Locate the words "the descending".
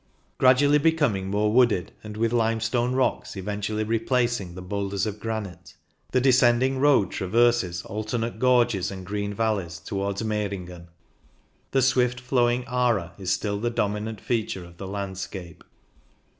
6.11-6.79